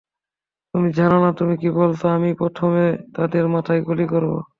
[0.73, 2.83] তুমি জানো না তুমি কি বলতেছো আমিই প্রথমে
[3.15, 4.31] তাদের মাথায় গুলি করব।